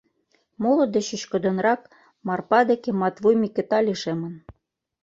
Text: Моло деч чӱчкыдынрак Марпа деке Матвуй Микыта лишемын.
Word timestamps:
Моло 0.61 0.85
деч 0.93 1.05
чӱчкыдынрак 1.09 1.81
Марпа 2.27 2.59
деке 2.69 2.89
Матвуй 3.01 3.35
Микыта 3.41 3.79
лишемын. 3.85 4.33